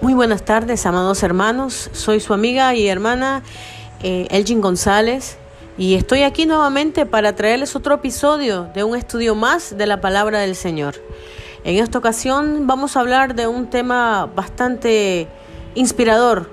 [0.00, 1.90] Muy buenas tardes, amados hermanos.
[1.92, 3.42] Soy su amiga y hermana
[4.00, 5.38] eh, Elgin González
[5.76, 10.38] y estoy aquí nuevamente para traerles otro episodio de un estudio más de la palabra
[10.38, 10.94] del Señor.
[11.64, 15.26] En esta ocasión vamos a hablar de un tema bastante
[15.74, 16.48] inspirador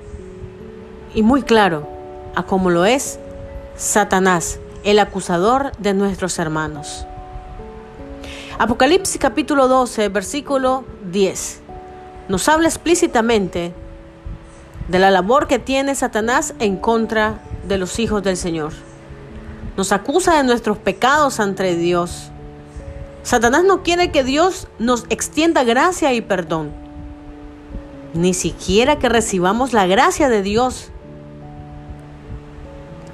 [1.13, 1.87] y muy claro,
[2.33, 3.19] a como lo es
[3.75, 7.05] Satanás, el acusador de nuestros hermanos.
[8.57, 11.64] Apocalipsis capítulo 12, versículo 10
[12.27, 13.73] nos habla explícitamente
[14.87, 18.73] de la labor que tiene Satanás en contra de los hijos del Señor.
[19.77, 22.31] Nos acusa de nuestros pecados ante Dios.
[23.23, 26.71] Satanás no quiere que Dios nos extienda gracia y perdón,
[28.13, 30.91] ni siquiera que recibamos la gracia de Dios.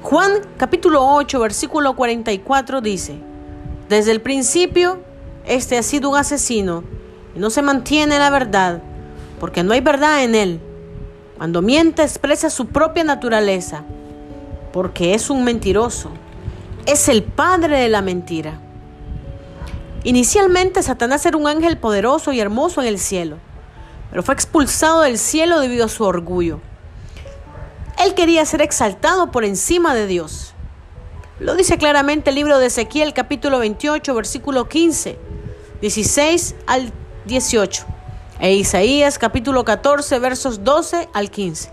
[0.02, 3.16] Juan capítulo 8 versículo 44 dice,
[3.88, 5.00] desde el principio
[5.46, 6.84] este ha sido un asesino
[7.36, 8.82] y no se mantiene la verdad
[9.42, 10.62] porque no hay verdad en él.
[11.36, 13.84] Cuando miente expresa su propia naturaleza,
[14.72, 16.12] porque es un mentiroso.
[16.86, 18.60] Es el padre de la mentira.
[20.04, 23.38] Inicialmente Satanás era un ángel poderoso y hermoso en el cielo,
[24.12, 26.60] pero fue expulsado del cielo debido a su orgullo.
[27.98, 30.54] Él quería ser exaltado por encima de Dios.
[31.40, 35.18] Lo dice claramente el libro de Ezequiel capítulo 28 versículo 15,
[35.82, 36.94] 16 al
[37.26, 38.01] 18
[38.42, 41.70] e Isaías capítulo 14 versos 12 al 15.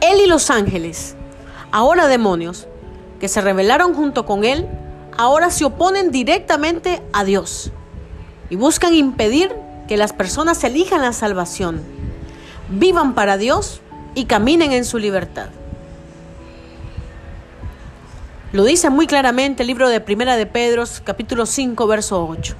[0.00, 1.16] Él y los ángeles,
[1.70, 2.66] ahora demonios,
[3.20, 4.66] que se rebelaron junto con él,
[5.18, 7.70] ahora se oponen directamente a Dios
[8.48, 9.54] y buscan impedir
[9.86, 11.82] que las personas elijan la salvación,
[12.70, 13.82] vivan para Dios
[14.14, 15.48] y caminen en su libertad.
[18.52, 22.54] Lo dice muy claramente el libro de Primera de Pedro, capítulo 5, verso 8.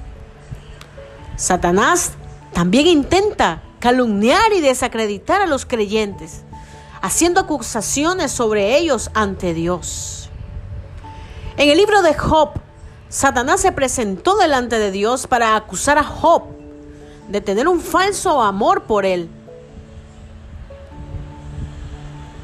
[1.37, 2.18] Satanás
[2.53, 6.43] también intenta calumniar y desacreditar a los creyentes,
[7.00, 10.31] haciendo acusaciones sobre ellos ante Dios.
[11.56, 12.50] En el libro de Job,
[13.09, 16.45] Satanás se presentó delante de Dios para acusar a Job
[17.28, 19.28] de tener un falso amor por él.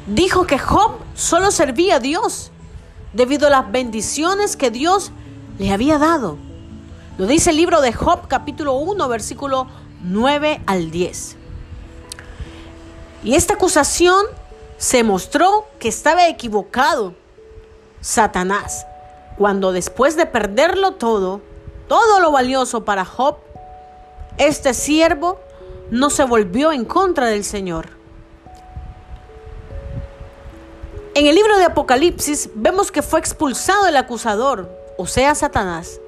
[0.07, 2.51] Dijo que Job solo servía a Dios
[3.13, 5.11] debido a las bendiciones que Dios
[5.57, 6.37] le había dado.
[7.17, 9.67] Lo dice el libro de Job capítulo 1 versículo
[10.05, 11.35] 9 al 10.
[13.23, 14.25] Y esta acusación
[14.77, 17.15] se mostró que estaba equivocado
[18.01, 18.85] Satanás,
[19.37, 21.41] cuando después de perderlo todo,
[21.87, 23.37] todo lo valioso para Job,
[24.37, 25.39] este siervo
[25.89, 27.89] no se volvió en contra del Señor.
[31.15, 35.99] En el libro de Apocalipsis vemos que fue expulsado el acusador, o sea, Satanás.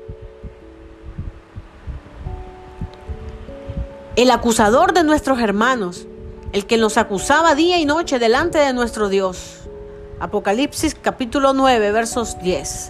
[4.17, 6.07] El acusador de nuestros hermanos,
[6.51, 9.59] el que nos acusaba día y noche delante de nuestro Dios.
[10.19, 12.89] Apocalipsis capítulo 9, versos 10.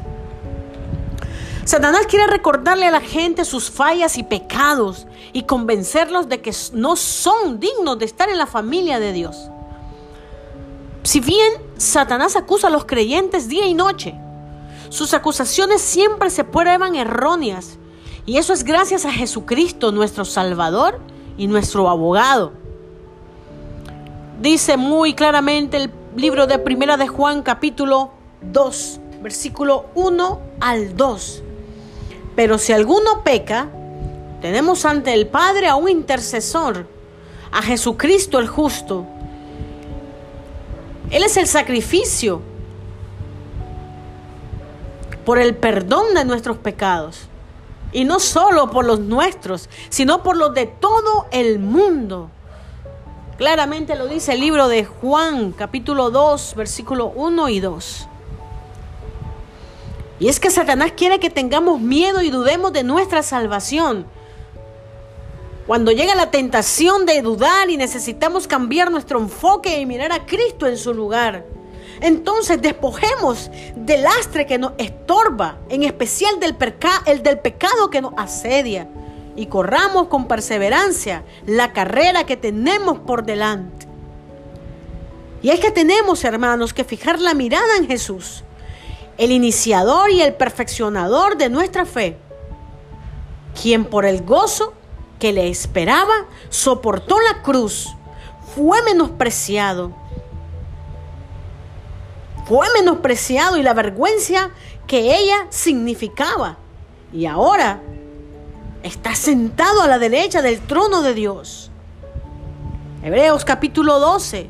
[1.65, 6.95] Satanás quiere recordarle a la gente sus fallas y pecados y convencerlos de que no
[6.95, 9.49] son dignos de estar en la familia de Dios.
[11.03, 14.15] Si bien Satanás acusa a los creyentes día y noche,
[14.87, 17.79] sus acusaciones siempre se prueban erróneas.
[18.25, 21.01] Y eso es gracias a Jesucristo, nuestro Salvador,
[21.37, 22.51] y nuestro abogado.
[24.41, 28.11] Dice muy claramente el libro de Primera de Juan capítulo
[28.41, 31.43] 2, versículo 1 al 2.
[32.35, 33.67] Pero si alguno peca,
[34.41, 36.87] tenemos ante el Padre a un intercesor,
[37.51, 39.05] a Jesucristo el justo.
[41.09, 42.41] Él es el sacrificio
[45.25, 47.27] por el perdón de nuestros pecados.
[47.91, 52.29] Y no solo por los nuestros, sino por los de todo el mundo.
[53.37, 58.07] Claramente lo dice el libro de Juan, capítulo 2, versículo 1 y 2.
[60.19, 64.07] Y es que Satanás quiere que tengamos miedo y dudemos de nuestra salvación.
[65.67, 70.65] Cuando llega la tentación de dudar y necesitamos cambiar nuestro enfoque y mirar a Cristo
[70.65, 71.45] en su lugar.
[72.01, 76.55] Entonces despojemos del lastre que nos estorba, en especial del
[77.05, 78.87] el del pecado que nos asedia,
[79.35, 83.87] y corramos con perseverancia la carrera que tenemos por delante.
[85.41, 88.43] Y es que tenemos, hermanos, que fijar la mirada en Jesús,
[89.17, 92.17] el iniciador y el perfeccionador de nuestra fe,
[93.61, 94.73] quien por el gozo
[95.19, 97.95] que le esperaba soportó la cruz,
[98.55, 99.93] fue menospreciado
[102.47, 104.51] fue menospreciado y la vergüenza
[104.87, 106.57] que ella significaba.
[107.11, 107.81] Y ahora
[108.83, 111.71] está sentado a la derecha del trono de Dios.
[113.03, 114.49] Hebreos capítulo 12,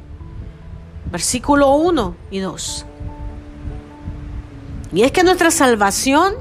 [1.11, 2.85] versículo 1 y 2.
[4.93, 6.35] Y es que nuestra salvación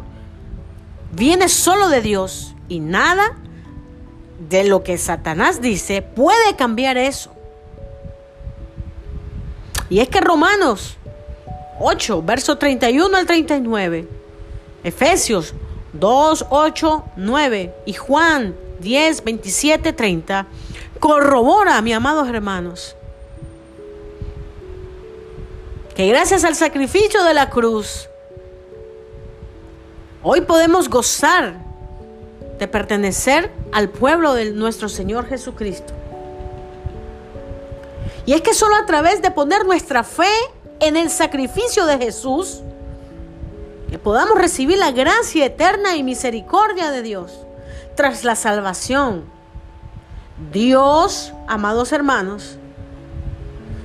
[1.12, 3.38] viene solo de Dios y nada
[4.50, 7.32] de lo que Satanás dice puede cambiar eso.
[9.88, 10.98] Y es que Romanos
[11.78, 14.08] 8, verso 31 al 39,
[14.84, 15.54] Efesios
[15.92, 20.46] 2, 8, 9 y Juan 10, 27, 30
[20.98, 22.96] corrobora, mi amados hermanos,
[25.94, 28.08] que gracias al sacrificio de la cruz,
[30.22, 31.64] hoy podemos gozar
[32.58, 35.92] de pertenecer al pueblo de nuestro Señor Jesucristo.
[38.24, 40.32] Y es que solo a través de poner nuestra fe
[40.80, 42.60] en el sacrificio de Jesús,
[43.90, 47.32] que podamos recibir la gracia eterna y misericordia de Dios
[47.94, 49.24] tras la salvación.
[50.52, 52.58] Dios, amados hermanos,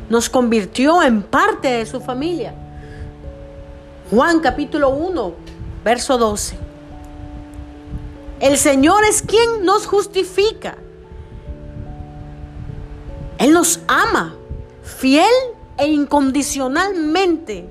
[0.10, 2.54] nos convirtió en parte de su familia.
[4.10, 5.34] Juan capítulo 1,
[5.86, 6.58] verso 12.
[8.42, 10.76] El Señor es quien nos justifica.
[13.38, 14.36] Él nos ama,
[14.84, 15.30] fiel
[15.82, 17.68] e incondicionalmente.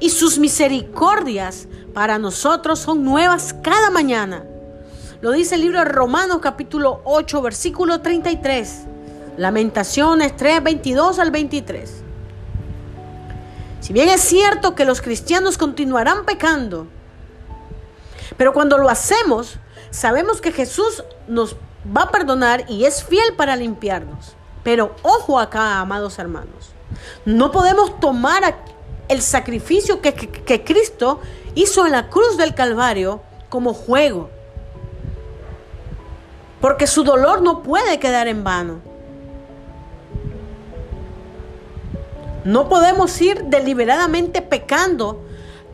[0.00, 4.44] Y sus misericordias para nosotros son nuevas cada mañana.
[5.20, 8.84] Lo dice el libro de Romanos capítulo 8, versículo 33.
[9.36, 11.90] Lamentaciones 3, 22 al 23.
[13.80, 16.86] Si bien es cierto que los cristianos continuarán pecando,
[18.38, 19.58] pero cuando lo hacemos,
[19.90, 21.54] sabemos que Jesús nos
[21.94, 24.34] va a perdonar y es fiel para limpiarnos.
[24.62, 26.79] Pero ojo acá, amados hermanos.
[27.24, 28.56] No podemos tomar
[29.08, 31.20] el sacrificio que, Cristo
[31.54, 34.30] hizo en la cruz del Calvario como juego.
[36.60, 38.80] Porque su dolor no puede quedar en vano.
[42.44, 45.20] No podemos ir deliberadamente pecando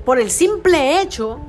[0.04, 1.40] por el simple hecho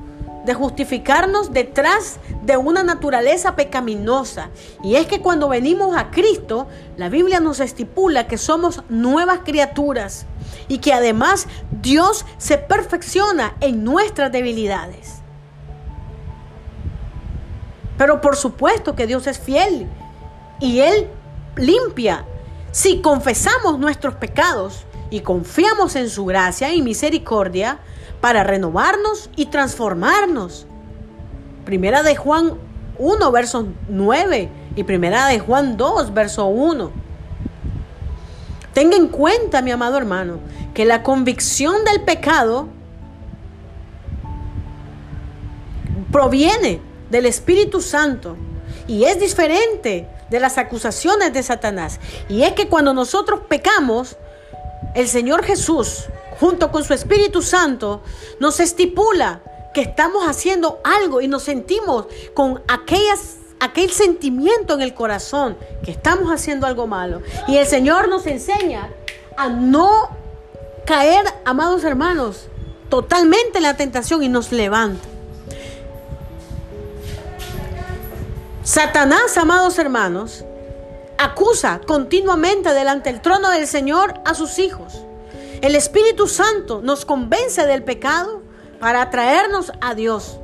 [0.48, 4.48] de justificarnos detrás de una naturaleza pecaminosa.
[4.82, 10.24] Y es que cuando venimos a Cristo, la Biblia nos estipula que somos nuevas criaturas
[10.66, 11.48] y que además
[11.82, 15.16] Dios se perfecciona en nuestras debilidades.
[17.98, 19.86] Pero por supuesto que Dios es fiel
[20.60, 21.08] y Él
[21.56, 22.24] limpia.
[22.70, 27.80] Si confesamos nuestros pecados y confiamos en su gracia y misericordia,
[28.20, 30.66] para renovarnos y transformarnos.
[31.64, 32.54] Primera de Juan
[32.98, 36.90] 1, verso 9 y primera de Juan 2, verso 1.
[38.72, 40.38] Tenga en cuenta, mi amado hermano,
[40.74, 42.68] que la convicción del pecado
[46.12, 46.80] proviene
[47.10, 48.36] del Espíritu Santo
[48.86, 52.00] y es diferente de las acusaciones de Satanás.
[52.28, 54.16] Y es que cuando nosotros pecamos,
[54.94, 56.06] el Señor Jesús
[56.40, 58.02] junto con su Espíritu Santo,
[58.40, 59.40] nos estipula
[59.74, 66.32] que estamos haciendo algo y nos sentimos con aquel sentimiento en el corazón que estamos
[66.32, 67.22] haciendo algo malo.
[67.46, 68.90] Y el Señor nos enseña
[69.36, 70.08] a no
[70.84, 72.48] caer, amados hermanos,
[72.88, 75.06] totalmente en la tentación y nos levanta.
[78.64, 80.44] Satanás, amados hermanos,
[81.18, 85.02] acusa continuamente delante del trono del Señor a sus hijos.
[85.60, 88.42] El Espíritu Santo nos convence del pecado
[88.78, 90.38] para atraernos a Dios.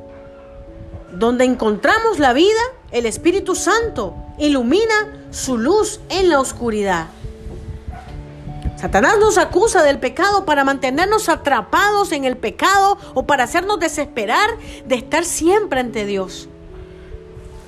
[1.11, 2.59] Donde encontramos la vida,
[2.91, 7.07] el Espíritu Santo ilumina su luz en la oscuridad.
[8.75, 14.49] Satanás nos acusa del pecado para mantenernos atrapados en el pecado o para hacernos desesperar
[14.85, 16.49] de estar siempre ante Dios.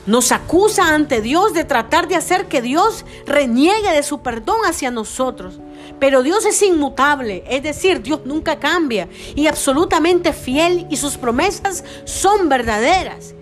[0.05, 4.91] Nos acusa ante Dios de tratar de hacer que Dios reniegue de su perdón hacia
[4.91, 5.59] nosotros.
[5.99, 11.83] Pero Dios es inmutable, es decir, Dios nunca cambia y absolutamente fiel y sus promesas
[12.05, 13.33] son verdaderas.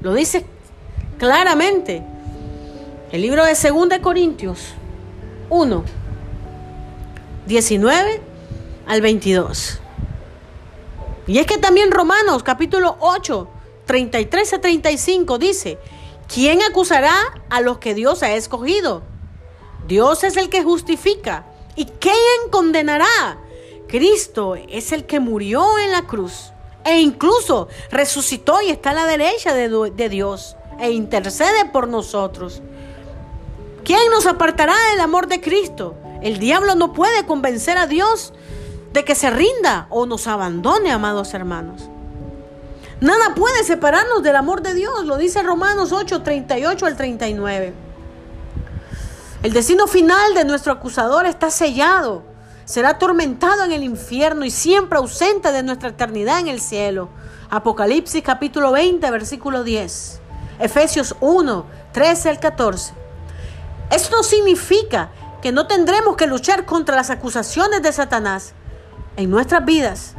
[0.00, 0.44] Lo dice
[1.18, 2.02] claramente
[3.10, 4.74] el libro de 2 Corintios
[5.48, 5.84] 1,
[7.46, 8.20] 19
[8.86, 9.80] al 22.
[11.26, 13.48] Y es que también Romanos capítulo 8,
[13.86, 15.78] 33 a 35 dice,
[16.32, 17.14] ¿quién acusará
[17.48, 19.02] a los que Dios ha escogido?
[19.86, 21.46] Dios es el que justifica.
[21.76, 23.38] ¿Y quién condenará?
[23.88, 26.52] Cristo es el que murió en la cruz
[26.84, 32.62] e incluso resucitó y está a la derecha de, Dios e intercede por nosotros.
[33.84, 35.94] ¿Quién nos apartará del amor de Cristo?
[36.22, 38.32] El diablo no puede convencer a Dios
[38.92, 41.82] de que se rinda o nos abandone, amados hermanos.
[43.00, 47.83] Nada puede separarnos del amor de Dios, lo dice Romanos 8, 38 al 39.
[49.44, 52.22] El destino final de nuestro acusador está sellado.
[52.64, 57.10] Será atormentado en el infierno y siempre ausente de nuestra eternidad en el cielo.
[57.50, 60.20] Apocalipsis capítulo 20, versículo 10.
[60.60, 62.94] Efesios 1, 13 al 14.
[63.90, 65.10] Esto significa
[65.42, 68.54] que no tendremos que luchar contra las acusaciones de Satanás
[69.18, 70.14] en nuestras vidas.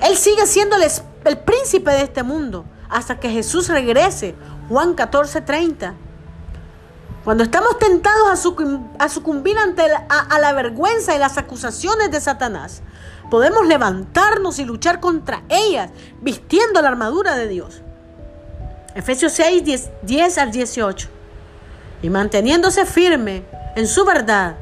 [0.00, 0.84] Él sigue siendo el,
[1.24, 4.36] el príncipe de este mundo hasta que Jesús regrese.
[4.68, 6.03] Juan 14, 30.
[7.24, 8.28] Cuando estamos tentados
[8.98, 12.82] a, sucumbir ante a la vergüenza y las acusaciones de Satanás,
[13.30, 15.90] podemos levantarnos y luchar contra ellas
[16.20, 17.80] vistiendo la armadura de Dios.
[18.94, 21.08] Efesios 6, 10, 10 al 18.
[22.02, 24.56] Y manteniéndose firme en su verdad.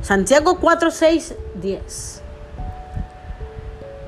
[0.00, 2.22] Santiago 4, 6, 10.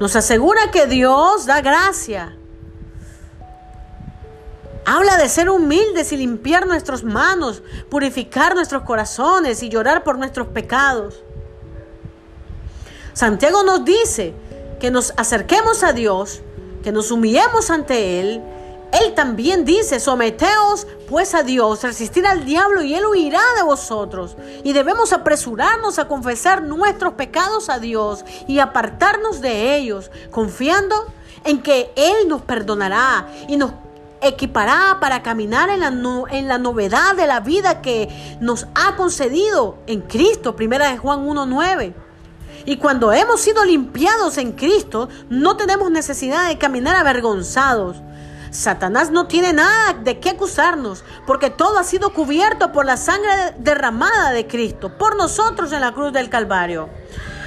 [0.01, 2.38] Nos asegura que Dios da gracia.
[4.91, 10.49] Habla de ser humildes y limpiar nuestras manos, purificar nuestros corazones y llorar por nuestros
[10.49, 11.23] pecados.
[13.13, 14.33] Santiago nos dice
[14.81, 16.41] que nos acerquemos a Dios,
[16.83, 18.41] que nos humillemos ante Él.
[18.91, 24.39] Él también dice, someteos pues a Dios, resistir al diablo y Él huirá de vosotros.
[24.65, 31.13] Y debemos apresurarnos a confesar nuestros pecados a Dios y apartarnos de ellos, confiando
[31.45, 33.73] en que Él nos perdonará y nos
[34.21, 35.89] equipará para caminar en la,
[36.31, 38.09] en la novedad de la vida que
[38.41, 40.57] nos ha concedido en Cristo.
[40.57, 41.95] Primera de Juan 1.9.
[42.65, 47.97] Y cuando hemos sido limpiados en Cristo, no tenemos necesidad de caminar avergonzados.
[48.51, 53.55] Satanás no tiene nada de qué acusarnos, porque todo ha sido cubierto por la sangre
[53.59, 56.89] derramada de Cristo, por nosotros en la cruz del Calvario.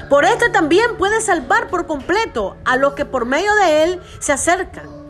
[0.09, 4.33] Por este también puede salvar por completo a los que por medio de él se
[4.33, 5.00] acercan,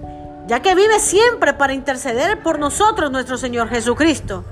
[0.52, 4.44] ya que vive siempre para interceder por nosotros nuestro Señor Jesucristo,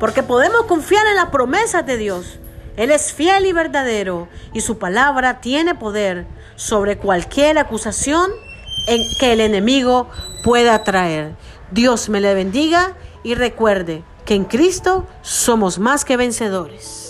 [0.00, 2.40] porque podemos confiar en las promesas de Dios.
[2.76, 8.32] Él es fiel y verdadero y su palabra tiene poder sobre cualquier acusación
[9.20, 10.08] que el enemigo
[10.42, 11.36] pueda traer.
[11.70, 17.03] Dios me le bendiga y recuerde que en Cristo somos más que vencedores.